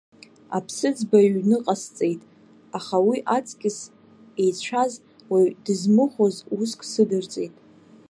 Аԥсыӡ 0.57 0.97
баҩ 1.09 1.25
ҩны 1.39 1.57
ҟасҵеит, 1.65 2.21
аха 2.77 2.97
уи 3.07 3.17
аҵкьыс 3.35 3.79
еицәаз, 4.41 4.93
уаҩ 5.29 5.49
дызмыхәоз 5.63 6.35
уск 6.59 6.81
сыдырҵеит. 6.91 7.53